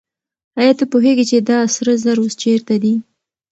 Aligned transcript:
آیا 0.59 0.73
ته 0.79 0.85
پوهېږې 0.91 1.25
چې 1.29 1.37
دا 1.49 1.59
سره 1.75 1.91
زر 2.03 2.17
اوس 2.21 2.33
چېرته 2.43 2.73
دي؟ 2.83 2.93